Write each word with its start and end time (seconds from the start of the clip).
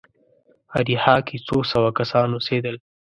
اریحا 0.77 1.15
کې 1.27 1.37
څو 1.47 1.57
سوه 1.71 1.89
کسان 1.99 2.27
اوسېدل. 2.33 2.75